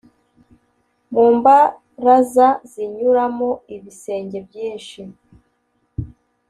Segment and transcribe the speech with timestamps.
[1.13, 5.01] mu mbaraza zinyuramo ibisenge byinshi